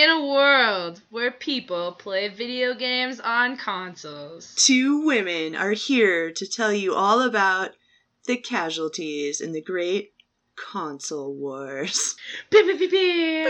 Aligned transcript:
In 0.00 0.08
a 0.08 0.24
world 0.24 1.02
where 1.10 1.30
people 1.30 1.92
play 1.92 2.28
video 2.28 2.72
games 2.72 3.20
on 3.20 3.58
consoles, 3.58 4.54
two 4.54 5.04
women 5.04 5.54
are 5.54 5.72
here 5.72 6.32
to 6.32 6.46
tell 6.46 6.72
you 6.72 6.94
all 6.94 7.20
about 7.20 7.72
the 8.24 8.38
casualties 8.38 9.42
in 9.42 9.52
the 9.52 9.60
great 9.60 10.14
console 10.56 11.34
wars. 11.34 12.16
Pew, 12.50 12.64
pew, 12.64 12.78
pew, 12.78 12.88
pew. 12.88 13.44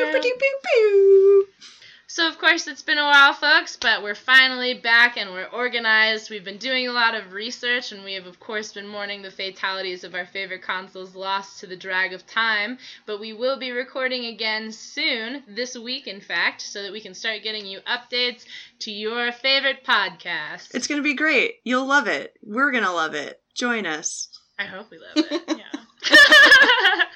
So, 2.21 2.29
of 2.29 2.37
course, 2.37 2.67
it's 2.67 2.83
been 2.83 2.99
a 2.99 3.07
while, 3.07 3.33
folks, 3.33 3.79
but 3.79 4.03
we're 4.03 4.15
finally 4.15 4.75
back 4.75 5.17
and 5.17 5.31
we're 5.31 5.47
organized. 5.47 6.29
We've 6.29 6.45
been 6.45 6.59
doing 6.59 6.87
a 6.87 6.93
lot 6.93 7.15
of 7.15 7.33
research, 7.33 7.93
and 7.93 8.05
we 8.05 8.13
have, 8.13 8.27
of 8.27 8.39
course, 8.39 8.75
been 8.75 8.87
mourning 8.87 9.23
the 9.23 9.31
fatalities 9.31 10.05
of 10.05 10.15
our 10.15 10.27
favorite 10.27 10.61
consoles 10.61 11.15
lost 11.15 11.61
to 11.61 11.67
the 11.67 11.79
drag 11.79 12.13
of 12.13 12.27
time. 12.27 12.77
But 13.07 13.21
we 13.21 13.33
will 13.33 13.59
be 13.59 13.71
recording 13.71 14.27
again 14.27 14.71
soon, 14.71 15.45
this 15.49 15.79
week, 15.79 16.09
in 16.09 16.21
fact, 16.21 16.61
so 16.61 16.83
that 16.83 16.93
we 16.93 17.01
can 17.01 17.15
start 17.15 17.43
getting 17.43 17.65
you 17.65 17.81
updates 17.89 18.45
to 18.81 18.91
your 18.91 19.33
favorite 19.33 19.83
podcast. 19.87 20.75
It's 20.75 20.89
gonna 20.89 21.01
be 21.01 21.15
great. 21.15 21.55
You'll 21.65 21.87
love 21.87 22.07
it. 22.07 22.37
We're 22.43 22.71
gonna 22.71 22.93
love 22.93 23.15
it. 23.15 23.41
Join 23.55 23.87
us. 23.87 24.29
I 24.59 24.65
hope 24.65 24.91
we 24.91 24.99
love 24.99 25.25
it. 25.33 25.59
Yeah. 26.11 27.05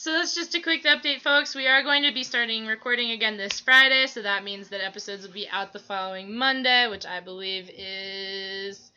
so 0.00 0.12
that's 0.12 0.34
just 0.34 0.54
a 0.54 0.62
quick 0.62 0.82
update, 0.84 1.20
folks. 1.20 1.54
We 1.54 1.66
are 1.66 1.82
going 1.82 2.04
to 2.04 2.12
be 2.12 2.24
starting 2.24 2.64
recording 2.64 3.10
again 3.10 3.36
this 3.36 3.60
Friday, 3.60 4.06
so 4.06 4.22
that 4.22 4.44
means 4.44 4.70
that 4.70 4.82
episodes 4.82 5.26
will 5.26 5.34
be 5.34 5.46
out 5.50 5.74
the 5.74 5.78
following 5.78 6.34
Monday, 6.34 6.88
which 6.88 7.04
I 7.04 7.20
believe 7.20 7.70
is 7.76 8.92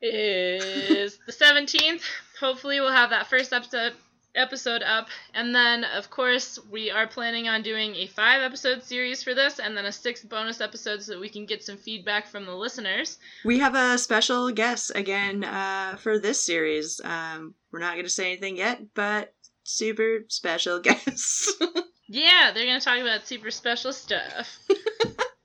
is 0.00 1.18
the 1.26 1.32
17th. 1.32 2.02
Hopefully, 2.38 2.78
we'll 2.78 2.92
have 2.92 3.10
that 3.10 3.26
first 3.26 3.52
episode 3.52 3.94
episode 4.36 4.84
up 4.84 5.08
and 5.34 5.52
then 5.52 5.82
of 5.82 6.08
course 6.08 6.56
we 6.70 6.88
are 6.88 7.08
planning 7.08 7.48
on 7.48 7.62
doing 7.62 7.96
a 7.96 8.06
five 8.06 8.40
episode 8.42 8.80
series 8.80 9.24
for 9.24 9.34
this 9.34 9.58
and 9.58 9.76
then 9.76 9.86
a 9.86 9.90
sixth 9.90 10.28
bonus 10.28 10.60
episode 10.60 11.02
so 11.02 11.10
that 11.10 11.20
we 11.20 11.28
can 11.28 11.46
get 11.46 11.64
some 11.64 11.76
feedback 11.76 12.28
from 12.28 12.46
the 12.46 12.54
listeners 12.54 13.18
We 13.44 13.58
have 13.58 13.74
a 13.74 13.98
special 13.98 14.52
guest 14.52 14.92
again 14.94 15.42
uh, 15.42 15.96
for 15.96 16.20
this 16.20 16.44
series. 16.44 17.00
Um, 17.02 17.54
we're 17.72 17.80
not 17.80 17.96
gonna 17.96 18.08
say 18.08 18.30
anything 18.30 18.56
yet, 18.56 18.80
but 18.94 19.34
super 19.70 20.24
special 20.28 20.80
guests. 20.80 21.52
yeah 22.08 22.50
they're 22.52 22.66
gonna 22.66 22.80
talk 22.80 22.98
about 22.98 23.26
super 23.26 23.50
special 23.50 23.92
stuff 23.92 24.58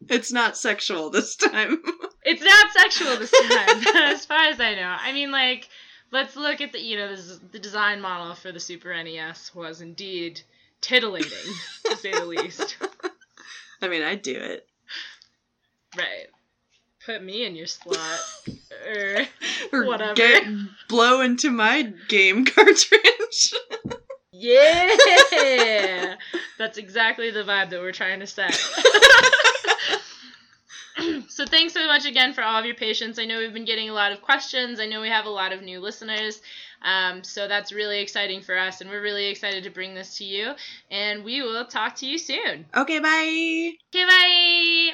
it's 0.10 0.32
not 0.32 0.58
sexual 0.58 1.10
this 1.10 1.36
time. 1.36 1.82
It's 2.28 2.42
not 2.42 2.72
sexual 2.74 3.18
this 3.18 3.30
time, 3.32 3.84
as 4.12 4.26
far 4.26 4.48
as 4.48 4.60
I 4.60 4.74
know. 4.74 4.96
I 5.00 5.12
mean, 5.12 5.32
like, 5.32 5.70
let's 6.12 6.36
look 6.36 6.60
at 6.60 6.72
the, 6.72 6.82
you 6.82 6.98
know, 6.98 7.10
this, 7.10 7.38
the 7.52 7.60
design 7.60 8.02
model 8.02 8.34
for 8.34 8.52
the 8.52 8.60
Super 8.60 8.92
NES 9.04 9.54
was 9.54 9.82
indeed 9.82 10.42
titillating, 10.82 11.54
to 11.86 11.96
say 11.96 12.12
the 12.12 12.26
least. 12.26 12.78
I 13.80 13.88
mean, 13.90 14.02
I'd 14.02 14.24
do 14.24 14.36
it. 14.36 14.68
Right. 15.96 16.26
Put 17.06 17.24
me 17.24 17.46
in 17.46 17.56
your 17.56 17.68
slot. 17.68 18.20
Er, 18.88 19.28
Or 19.72 19.86
Whatever. 19.86 20.16
get 20.16 20.46
blow 20.90 21.22
into 21.22 21.52
my 21.52 21.94
game 22.08 22.44
cartridge. 22.46 23.54
Yeah! 24.40 26.16
That's 26.58 26.78
exactly 26.78 27.32
the 27.32 27.44
vibe 27.44 27.70
that 27.70 27.80
we're 27.80 27.92
trying 27.92 28.20
to 28.20 28.28
set. 28.28 28.54
so 31.30 31.46
thanks 31.46 31.74
so 31.74 31.86
much 31.88 32.06
again 32.06 32.34
for 32.34 32.44
all 32.44 32.60
of 32.60 32.66
your 32.66 32.76
patience. 32.76 33.20
I 33.20 33.26
know 33.26 33.40
we've 33.40 33.54
been 33.54 33.66
getting 33.66 33.90
a 33.90 33.94
lot 33.94 34.12
of 34.12 34.22
questions. 34.22 34.80
I 34.80 34.86
know 34.86 35.02
we 35.02 35.10
have 35.10 35.26
a 35.26 35.30
lot 35.30 35.52
of 35.52 35.62
new 35.62 35.80
listeners. 35.80 36.42
Um, 36.82 37.24
so 37.24 37.48
that's 37.48 37.72
really 37.72 38.00
exciting 38.00 38.42
for 38.42 38.58
us, 38.58 38.82
and 38.82 38.90
we're 38.90 39.02
really 39.02 39.28
excited 39.28 39.64
to 39.64 39.70
bring 39.70 39.96
this 39.96 40.18
to 40.18 40.24
you. 40.24 40.54
And 40.92 41.24
we 41.24 41.42
will 41.42 41.66
talk 41.66 41.96
to 41.96 42.06
you 42.06 42.18
soon. 42.18 42.66
okay, 42.76 43.00
bye. 43.00 43.72
Okay, 43.94 44.06
bye! 44.06 44.92